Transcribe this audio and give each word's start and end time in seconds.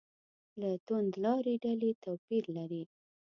له 0.59 0.69
توندلارې 0.87 1.53
ډلې 1.63 1.91
توپیر 2.03 2.43
لري. 2.57 2.83